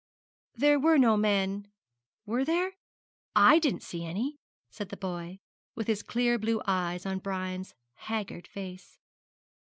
[0.55, 1.67] There were no men,
[2.25, 2.71] were there?
[3.35, 4.39] I didn't see any,'
[4.71, 5.41] said the boy,
[5.75, 8.97] with his clear blue eyes on Brian's haggard face.